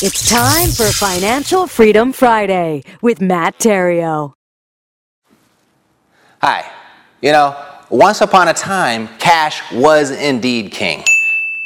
It's 0.00 0.28
time 0.28 0.68
for 0.68 0.84
Financial 0.92 1.66
Freedom 1.66 2.12
Friday 2.12 2.84
with 3.02 3.20
Matt 3.20 3.58
Theriault. 3.58 4.32
Hi. 6.40 6.70
You 7.20 7.32
know, 7.32 7.60
once 7.90 8.20
upon 8.20 8.46
a 8.46 8.54
time, 8.54 9.08
cash 9.18 9.60
was 9.72 10.12
indeed 10.12 10.70
king. 10.70 11.02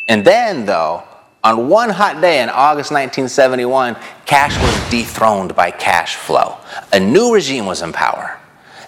And 0.09 0.25
then, 0.25 0.64
though, 0.64 1.03
on 1.45 1.68
one 1.68 1.91
hot 1.91 2.23
day 2.23 2.43
in 2.43 2.49
August 2.49 2.91
1971, 2.91 3.96
cash 4.25 4.59
was 4.62 4.91
dethroned 4.91 5.55
by 5.55 5.71
cash 5.71 6.17
flow. 6.17 6.57
A 6.95 6.99
new 6.99 7.35
regime 7.35 7.67
was 7.67 7.83
in 7.83 7.93
power. 7.93 8.41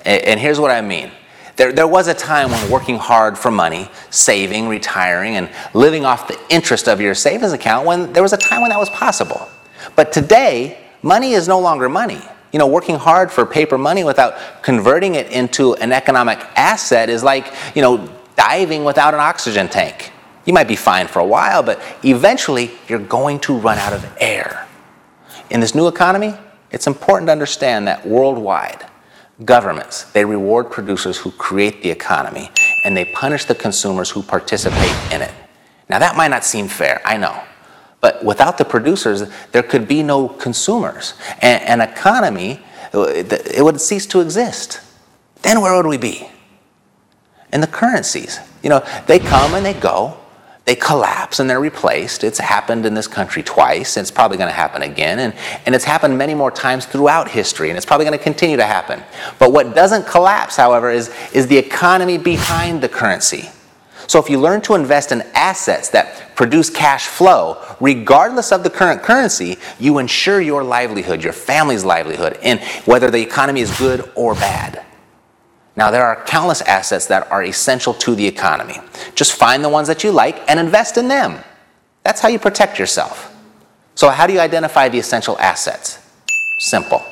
And 0.06 0.40
here's 0.40 0.58
what 0.58 0.70
I 0.70 0.80
mean. 0.80 1.10
There, 1.56 1.72
there 1.72 1.86
was 1.86 2.08
a 2.08 2.14
time 2.14 2.50
when 2.50 2.70
working 2.70 2.96
hard 2.96 3.38
for 3.38 3.50
money, 3.50 3.88
saving, 4.10 4.68
retiring, 4.68 5.36
and 5.36 5.48
living 5.72 6.04
off 6.04 6.26
the 6.26 6.38
interest 6.48 6.88
of 6.88 7.00
your 7.00 7.14
savings 7.14 7.52
account, 7.52 7.86
when 7.86 8.12
there 8.12 8.22
was 8.22 8.32
a 8.32 8.36
time 8.36 8.60
when 8.60 8.70
that 8.70 8.78
was 8.78 8.90
possible. 8.90 9.48
But 9.94 10.12
today, 10.12 10.78
money 11.02 11.32
is 11.32 11.46
no 11.46 11.60
longer 11.60 11.88
money. 11.88 12.20
You 12.52 12.58
know, 12.58 12.66
working 12.66 12.96
hard 12.96 13.30
for 13.30 13.44
paper 13.44 13.78
money 13.78 14.04
without 14.04 14.62
converting 14.62 15.14
it 15.14 15.30
into 15.30 15.74
an 15.74 15.92
economic 15.92 16.38
asset 16.56 17.08
is 17.08 17.22
like, 17.22 17.52
you 17.74 17.82
know, 17.82 18.08
diving 18.36 18.84
without 18.84 19.14
an 19.14 19.20
oxygen 19.20 19.68
tank. 19.68 20.12
You 20.44 20.52
might 20.52 20.68
be 20.68 20.76
fine 20.76 21.06
for 21.06 21.20
a 21.20 21.26
while, 21.26 21.62
but 21.62 21.80
eventually 22.04 22.70
you're 22.88 22.98
going 22.98 23.40
to 23.40 23.56
run 23.56 23.78
out 23.78 23.92
of 23.92 24.06
air. 24.20 24.66
In 25.50 25.60
this 25.60 25.74
new 25.74 25.88
economy, 25.88 26.34
it's 26.70 26.86
important 26.86 27.28
to 27.28 27.32
understand 27.32 27.86
that 27.88 28.06
worldwide, 28.06 28.84
governments, 29.44 30.04
they 30.12 30.24
reward 30.24 30.70
producers 30.70 31.16
who 31.16 31.30
create 31.32 31.82
the 31.82 31.90
economy 31.90 32.50
and 32.84 32.96
they 32.96 33.04
punish 33.06 33.46
the 33.46 33.54
consumers 33.54 34.10
who 34.10 34.22
participate 34.22 34.94
in 35.12 35.22
it. 35.22 35.32
Now 35.88 35.98
that 35.98 36.16
might 36.16 36.28
not 36.28 36.44
seem 36.44 36.68
fair, 36.68 37.00
I 37.04 37.16
know. 37.16 37.42
But 38.00 38.22
without 38.24 38.58
the 38.58 38.64
producers, 38.64 39.24
there 39.52 39.62
could 39.62 39.88
be 39.88 40.02
no 40.02 40.28
consumers. 40.28 41.14
And 41.40 41.62
an 41.64 41.80
economy, 41.80 42.60
uh, 42.92 43.06
it 43.08 43.64
would 43.64 43.80
cease 43.80 44.06
to 44.08 44.20
exist. 44.20 44.80
Then 45.42 45.60
where 45.60 45.74
would 45.74 45.86
we 45.86 45.96
be? 45.96 46.28
And 47.50 47.62
the 47.62 47.66
currencies, 47.66 48.40
you 48.62 48.68
know, 48.68 48.84
they 49.06 49.18
come 49.18 49.54
and 49.54 49.64
they 49.64 49.74
go 49.74 50.18
they 50.64 50.74
collapse 50.74 51.40
and 51.40 51.50
they're 51.50 51.60
replaced. 51.60 52.24
It's 52.24 52.38
happened 52.38 52.86
in 52.86 52.94
this 52.94 53.06
country 53.06 53.42
twice, 53.42 53.96
and 53.96 54.04
it's 54.04 54.10
probably 54.10 54.38
going 54.38 54.48
to 54.48 54.54
happen 54.54 54.82
again. 54.82 55.18
And, 55.18 55.34
and 55.66 55.74
it's 55.74 55.84
happened 55.84 56.16
many 56.16 56.34
more 56.34 56.50
times 56.50 56.86
throughout 56.86 57.30
history, 57.30 57.68
and 57.68 57.76
it's 57.76 57.84
probably 57.84 58.06
going 58.06 58.16
to 58.16 58.22
continue 58.22 58.56
to 58.56 58.64
happen. 58.64 59.02
But 59.38 59.52
what 59.52 59.74
doesn't 59.74 60.06
collapse, 60.06 60.56
however, 60.56 60.90
is, 60.90 61.14
is 61.34 61.46
the 61.48 61.58
economy 61.58 62.16
behind 62.16 62.82
the 62.82 62.88
currency. 62.88 63.50
So 64.06 64.18
if 64.18 64.30
you 64.30 64.40
learn 64.40 64.60
to 64.62 64.74
invest 64.74 65.12
in 65.12 65.22
assets 65.34 65.90
that 65.90 66.34
produce 66.34 66.70
cash 66.70 67.06
flow, 67.06 67.62
regardless 67.80 68.52
of 68.52 68.62
the 68.62 68.70
current 68.70 69.02
currency, 69.02 69.58
you 69.78 69.98
ensure 69.98 70.40
your 70.40 70.64
livelihood, 70.64 71.22
your 71.22 71.32
family's 71.32 71.84
livelihood, 71.84 72.38
and 72.42 72.60
whether 72.86 73.10
the 73.10 73.20
economy 73.20 73.60
is 73.60 73.76
good 73.78 74.10
or 74.14 74.34
bad. 74.34 74.82
Now, 75.76 75.90
there 75.90 76.04
are 76.04 76.22
countless 76.24 76.62
assets 76.62 77.06
that 77.06 77.30
are 77.32 77.42
essential 77.42 77.94
to 77.94 78.14
the 78.14 78.26
economy. 78.26 78.76
Just 79.14 79.32
find 79.32 79.64
the 79.64 79.68
ones 79.68 79.88
that 79.88 80.04
you 80.04 80.12
like 80.12 80.48
and 80.48 80.60
invest 80.60 80.96
in 80.96 81.08
them. 81.08 81.42
That's 82.04 82.20
how 82.20 82.28
you 82.28 82.38
protect 82.38 82.78
yourself. 82.78 83.34
So, 83.96 84.08
how 84.10 84.26
do 84.26 84.32
you 84.32 84.40
identify 84.40 84.88
the 84.88 84.98
essential 84.98 85.36
assets? 85.38 85.98
Simple. 86.58 87.02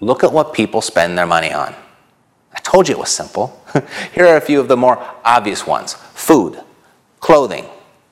Look 0.00 0.24
at 0.24 0.32
what 0.32 0.52
people 0.52 0.82
spend 0.82 1.16
their 1.16 1.26
money 1.26 1.52
on. 1.52 1.74
I 2.54 2.60
told 2.60 2.88
you 2.88 2.94
it 2.94 2.98
was 2.98 3.10
simple. 3.10 3.62
Here 4.14 4.26
are 4.26 4.36
a 4.36 4.40
few 4.40 4.60
of 4.60 4.68
the 4.68 4.76
more 4.76 4.98
obvious 5.24 5.66
ones 5.66 5.94
food, 5.94 6.62
clothing, 7.20 7.66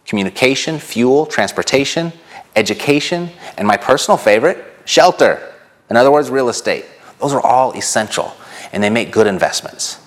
communication, 0.06 0.78
fuel, 0.78 1.26
transportation, 1.26 2.12
education, 2.56 3.30
and 3.58 3.66
my 3.66 3.76
personal 3.76 4.16
favorite, 4.16 4.64
shelter. 4.86 5.52
In 5.90 5.96
other 5.96 6.10
words, 6.10 6.30
real 6.30 6.48
estate. 6.48 6.86
Those 7.20 7.32
are 7.34 7.40
all 7.40 7.72
essential 7.72 8.34
and 8.72 8.82
they 8.82 8.90
make 8.90 9.12
good 9.12 9.26
investments. 9.26 9.98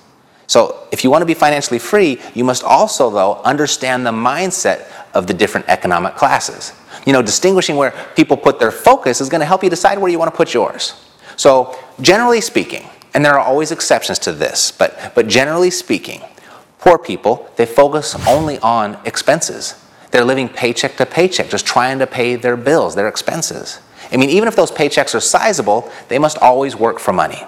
So, 0.47 0.87
if 0.93 1.03
you 1.03 1.11
want 1.11 1.23
to 1.23 1.25
be 1.25 1.33
financially 1.33 1.79
free, 1.79 2.21
you 2.33 2.45
must 2.45 2.63
also, 2.63 3.09
though, 3.09 3.41
understand 3.43 4.05
the 4.05 4.11
mindset 4.11 4.89
of 5.13 5.27
the 5.27 5.33
different 5.33 5.67
economic 5.67 6.15
classes. 6.15 6.71
You 7.05 7.11
know, 7.11 7.21
distinguishing 7.21 7.75
where 7.75 7.93
people 8.15 8.37
put 8.37 8.57
their 8.57 8.71
focus 8.71 9.19
is 9.19 9.27
going 9.27 9.41
to 9.41 9.45
help 9.45 9.61
you 9.61 9.69
decide 9.69 9.99
where 9.99 10.09
you 10.09 10.17
want 10.17 10.31
to 10.31 10.37
put 10.37 10.53
yours. 10.53 10.93
So, 11.35 11.77
generally 11.99 12.39
speaking, 12.39 12.87
and 13.13 13.25
there 13.25 13.33
are 13.33 13.39
always 13.39 13.71
exceptions 13.71 14.19
to 14.19 14.31
this, 14.31 14.71
but, 14.71 15.11
but 15.15 15.27
generally 15.27 15.69
speaking, 15.69 16.21
poor 16.79 16.97
people, 16.97 17.51
they 17.57 17.65
focus 17.65 18.15
only 18.27 18.57
on 18.59 18.97
expenses. 19.05 19.75
They're 20.11 20.23
living 20.23 20.47
paycheck 20.47 20.95
to 20.97 21.05
paycheck, 21.05 21.49
just 21.49 21.65
trying 21.65 21.99
to 21.99 22.07
pay 22.07 22.35
their 22.35 22.55
bills, 22.55 22.95
their 22.95 23.07
expenses. 23.07 23.79
I 24.11 24.17
mean, 24.17 24.29
even 24.29 24.47
if 24.47 24.55
those 24.55 24.71
paychecks 24.71 25.13
are 25.13 25.19
sizable, 25.19 25.91
they 26.07 26.19
must 26.19 26.37
always 26.37 26.75
work 26.75 26.99
for 26.99 27.11
money. 27.11 27.43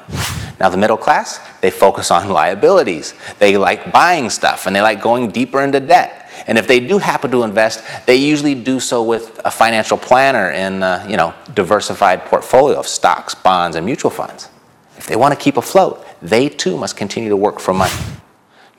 Now, 0.59 0.68
the 0.70 0.78
middle 0.78 0.97
class, 0.97 1.40
they 1.62 1.72
focus 1.72 2.12
on 2.12 2.30
liabilities. 2.30 3.14
They 3.40 3.58
like 3.58 3.92
buying 3.94 4.30
stuff 4.30 4.68
and 4.68 4.75
they 4.75 4.81
like 4.81 5.02
going 5.02 5.31
deeper 5.31 5.62
into 5.62 5.80
debt. 5.80 6.30
And 6.47 6.58
if 6.58 6.68
they 6.68 6.80
do 6.80 6.97
happen 6.97 7.31
to 7.31 7.44
invest, 7.44 7.84
they 8.06 8.16
usually 8.16 8.56
do 8.56 8.80
so 8.80 9.03
with 9.03 9.40
a 9.46 9.52
financial 9.52 9.98
planner 9.98 10.52
in 10.52 10.84
a 10.84 10.86
uh, 10.86 11.08
you 11.08 11.18
know, 11.18 11.34
diversified 11.53 12.25
portfolio 12.25 12.78
of 12.78 12.88
stocks, 12.88 13.36
bonds, 13.36 13.75
and 13.75 13.86
mutual 13.86 14.12
funds. 14.12 14.50
If 14.98 15.06
they 15.08 15.16
want 15.16 15.34
to 15.34 15.40
keep 15.40 15.58
afloat, 15.58 16.06
they 16.22 16.50
too 16.50 16.78
must 16.78 16.98
continue 16.98 17.30
to 17.30 17.38
work 17.38 17.59
for 17.59 17.74
money. 17.74 17.94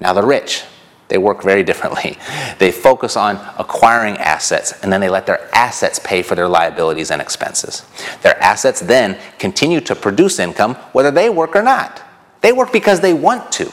Now, 0.00 0.12
the 0.12 0.22
rich, 0.22 0.64
they 1.10 1.18
work 1.18 1.42
very 1.42 1.62
differently. 1.70 2.16
They 2.58 2.72
focus 2.72 3.16
on 3.16 3.36
acquiring 3.58 4.16
assets 4.16 4.72
and 4.82 4.90
then 4.90 5.02
they 5.02 5.10
let 5.10 5.26
their 5.26 5.54
assets 5.54 5.98
pay 5.98 6.22
for 6.22 6.34
their 6.34 6.48
liabilities 6.48 7.10
and 7.10 7.20
expenses. 7.20 7.84
Their 8.22 8.42
assets 8.42 8.80
then 8.80 9.18
continue 9.38 9.82
to 9.82 9.94
produce 9.94 10.38
income 10.38 10.76
whether 10.92 11.10
they 11.10 11.28
work 11.28 11.54
or 11.54 11.62
not. 11.62 12.02
They 12.40 12.52
work 12.52 12.72
because 12.72 13.00
they 13.00 13.12
want 13.12 13.52
to. 13.52 13.70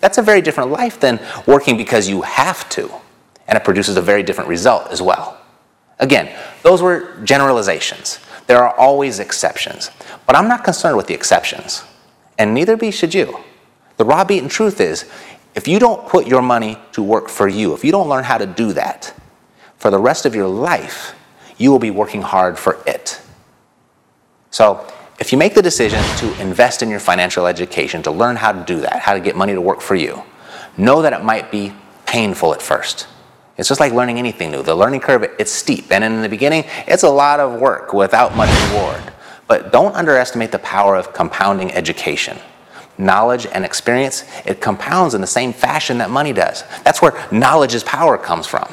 That's 0.00 0.18
a 0.18 0.22
very 0.22 0.40
different 0.40 0.70
life 0.70 0.98
than 1.00 1.20
working 1.46 1.76
because 1.76 2.08
you 2.08 2.22
have 2.22 2.68
to. 2.70 2.90
And 3.48 3.56
it 3.56 3.64
produces 3.64 3.96
a 3.96 4.02
very 4.02 4.22
different 4.22 4.48
result 4.48 4.88
as 4.88 5.02
well. 5.02 5.38
Again, 5.98 6.34
those 6.62 6.82
were 6.82 7.16
generalizations. 7.24 8.20
There 8.46 8.62
are 8.62 8.74
always 8.76 9.18
exceptions. 9.18 9.90
But 10.26 10.36
I'm 10.36 10.48
not 10.48 10.64
concerned 10.64 10.96
with 10.96 11.06
the 11.06 11.14
exceptions. 11.14 11.84
And 12.38 12.54
neither 12.54 12.76
be 12.76 12.90
should 12.90 13.14
you. 13.14 13.38
The 13.96 14.04
raw 14.04 14.24
beaten 14.24 14.48
truth 14.48 14.80
is 14.80 15.10
if 15.56 15.66
you 15.66 15.78
don't 15.78 16.06
put 16.06 16.26
your 16.28 16.42
money 16.42 16.78
to 16.92 17.02
work 17.02 17.28
for 17.30 17.48
you, 17.48 17.72
if 17.72 17.82
you 17.82 17.90
don't 17.90 18.08
learn 18.10 18.24
how 18.24 18.36
to 18.36 18.46
do 18.46 18.74
that, 18.74 19.12
for 19.78 19.90
the 19.90 19.98
rest 19.98 20.26
of 20.26 20.34
your 20.34 20.46
life, 20.46 21.14
you 21.56 21.70
will 21.70 21.78
be 21.78 21.90
working 21.90 22.20
hard 22.20 22.58
for 22.58 22.78
it. 22.86 23.20
So, 24.50 24.86
if 25.18 25.32
you 25.32 25.38
make 25.38 25.54
the 25.54 25.62
decision 25.62 26.02
to 26.18 26.40
invest 26.42 26.82
in 26.82 26.90
your 26.90 27.00
financial 27.00 27.46
education, 27.46 28.02
to 28.02 28.10
learn 28.10 28.36
how 28.36 28.52
to 28.52 28.62
do 28.64 28.80
that, 28.80 29.00
how 29.00 29.14
to 29.14 29.20
get 29.20 29.34
money 29.34 29.54
to 29.54 29.60
work 29.62 29.80
for 29.80 29.94
you, 29.94 30.22
know 30.76 31.00
that 31.00 31.14
it 31.14 31.24
might 31.24 31.50
be 31.50 31.72
painful 32.04 32.52
at 32.52 32.60
first. 32.60 33.06
It's 33.56 33.68
just 33.68 33.80
like 33.80 33.94
learning 33.94 34.18
anything 34.18 34.50
new. 34.50 34.62
The 34.62 34.74
learning 34.74 35.00
curve, 35.00 35.22
it's 35.38 35.50
steep. 35.50 35.90
And 35.90 36.04
in 36.04 36.20
the 36.20 36.28
beginning, 36.28 36.64
it's 36.86 37.02
a 37.02 37.08
lot 37.08 37.40
of 37.40 37.58
work 37.58 37.94
without 37.94 38.36
much 38.36 38.50
reward. 38.68 39.02
But 39.48 39.72
don't 39.72 39.94
underestimate 39.94 40.52
the 40.52 40.58
power 40.58 40.96
of 40.96 41.14
compounding 41.14 41.72
education 41.72 42.36
knowledge 42.98 43.46
and 43.46 43.64
experience, 43.64 44.24
it 44.44 44.60
compounds 44.60 45.14
in 45.14 45.20
the 45.20 45.26
same 45.26 45.52
fashion 45.52 45.98
that 45.98 46.10
money 46.10 46.32
does. 46.32 46.64
That's 46.84 47.02
where 47.02 47.12
knowledge's 47.30 47.84
power 47.84 48.18
comes 48.18 48.46
from. 48.46 48.72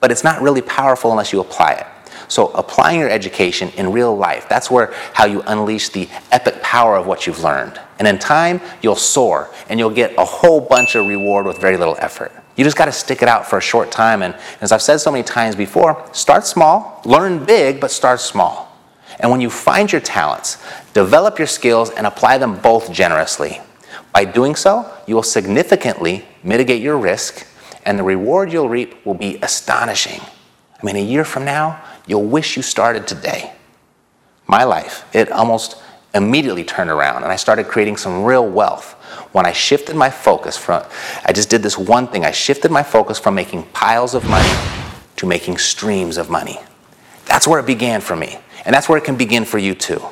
But 0.00 0.10
it's 0.10 0.24
not 0.24 0.42
really 0.42 0.62
powerful 0.62 1.10
unless 1.10 1.32
you 1.32 1.40
apply 1.40 1.72
it. 1.72 1.86
So 2.28 2.48
applying 2.48 2.98
your 2.98 3.10
education 3.10 3.70
in 3.76 3.92
real 3.92 4.16
life, 4.16 4.48
that's 4.48 4.70
where 4.70 4.94
how 5.12 5.26
you 5.26 5.42
unleash 5.42 5.90
the 5.90 6.08
epic 6.30 6.62
power 6.62 6.96
of 6.96 7.06
what 7.06 7.26
you've 7.26 7.42
learned. 7.42 7.78
And 7.98 8.08
in 8.08 8.18
time, 8.18 8.60
you'll 8.80 8.96
soar 8.96 9.50
and 9.68 9.78
you'll 9.78 9.90
get 9.90 10.14
a 10.16 10.24
whole 10.24 10.60
bunch 10.60 10.94
of 10.94 11.06
reward 11.06 11.44
with 11.44 11.58
very 11.58 11.76
little 11.76 11.96
effort. 11.98 12.32
You 12.56 12.64
just 12.64 12.76
got 12.76 12.86
to 12.86 12.92
stick 12.92 13.22
it 13.22 13.28
out 13.28 13.46
for 13.46 13.58
a 13.58 13.60
short 13.60 13.90
time. 13.90 14.22
And 14.22 14.34
as 14.60 14.72
I've 14.72 14.82
said 14.82 14.98
so 14.98 15.10
many 15.10 15.24
times 15.24 15.56
before, 15.56 16.08
start 16.12 16.46
small, 16.46 17.02
learn 17.04 17.44
big, 17.44 17.80
but 17.80 17.90
start 17.90 18.20
small. 18.20 18.71
And 19.22 19.30
when 19.30 19.40
you 19.40 19.48
find 19.48 19.90
your 19.90 20.00
talents, 20.00 20.58
develop 20.92 21.38
your 21.38 21.46
skills 21.46 21.90
and 21.90 22.06
apply 22.06 22.38
them 22.38 22.56
both 22.56 22.92
generously. 22.92 23.60
By 24.12 24.26
doing 24.26 24.56
so, 24.56 24.92
you 25.06 25.14
will 25.14 25.22
significantly 25.22 26.26
mitigate 26.42 26.82
your 26.82 26.98
risk, 26.98 27.46
and 27.86 27.98
the 27.98 28.02
reward 28.02 28.52
you'll 28.52 28.68
reap 28.68 29.06
will 29.06 29.14
be 29.14 29.38
astonishing. 29.40 30.20
I 30.20 30.84
mean, 30.84 30.96
a 30.96 31.02
year 31.02 31.24
from 31.24 31.44
now, 31.44 31.82
you'll 32.06 32.24
wish 32.24 32.56
you 32.56 32.62
started 32.62 33.06
today. 33.06 33.52
My 34.46 34.64
life, 34.64 35.04
it 35.14 35.30
almost 35.30 35.80
immediately 36.14 36.64
turned 36.64 36.90
around, 36.90 37.22
and 37.22 37.32
I 37.32 37.36
started 37.36 37.68
creating 37.68 37.96
some 37.96 38.24
real 38.24 38.46
wealth 38.46 38.96
when 39.32 39.46
I 39.46 39.52
shifted 39.52 39.96
my 39.96 40.10
focus 40.10 40.56
from, 40.56 40.84
I 41.24 41.32
just 41.32 41.48
did 41.48 41.62
this 41.62 41.78
one 41.78 42.06
thing. 42.06 42.24
I 42.24 42.32
shifted 42.32 42.70
my 42.70 42.82
focus 42.82 43.18
from 43.18 43.34
making 43.34 43.64
piles 43.72 44.14
of 44.14 44.28
money 44.28 44.52
to 45.16 45.26
making 45.26 45.58
streams 45.58 46.18
of 46.18 46.28
money. 46.28 46.58
That's 47.32 47.46
where 47.46 47.58
it 47.58 47.64
began 47.64 48.02
for 48.02 48.14
me. 48.14 48.36
And 48.66 48.74
that's 48.74 48.90
where 48.90 48.98
it 48.98 49.04
can 49.04 49.16
begin 49.16 49.46
for 49.46 49.56
you 49.56 49.74
too. 49.74 50.02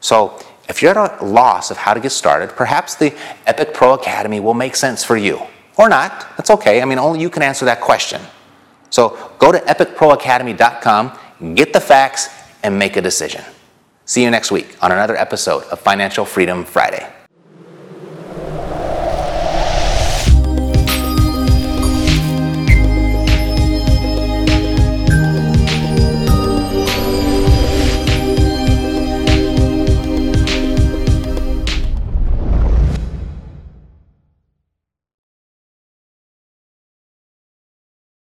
So 0.00 0.36
if 0.68 0.82
you're 0.82 0.98
at 0.98 1.22
a 1.22 1.24
loss 1.24 1.70
of 1.70 1.76
how 1.76 1.94
to 1.94 2.00
get 2.00 2.10
started, 2.10 2.50
perhaps 2.56 2.96
the 2.96 3.14
Epic 3.46 3.72
Pro 3.72 3.94
Academy 3.94 4.40
will 4.40 4.52
make 4.52 4.74
sense 4.74 5.04
for 5.04 5.16
you. 5.16 5.40
Or 5.76 5.88
not. 5.88 6.26
That's 6.36 6.50
okay. 6.50 6.82
I 6.82 6.84
mean, 6.84 6.98
only 6.98 7.20
you 7.20 7.30
can 7.30 7.44
answer 7.44 7.64
that 7.66 7.80
question. 7.80 8.20
So 8.90 9.32
go 9.38 9.52
to 9.52 9.60
epicproacademy.com, 9.60 11.54
get 11.54 11.72
the 11.72 11.80
facts, 11.80 12.30
and 12.64 12.76
make 12.76 12.96
a 12.96 13.00
decision. 13.00 13.44
See 14.04 14.24
you 14.24 14.30
next 14.32 14.50
week 14.50 14.76
on 14.82 14.90
another 14.90 15.14
episode 15.14 15.62
of 15.64 15.78
Financial 15.78 16.24
Freedom 16.24 16.64
Friday. 16.64 17.08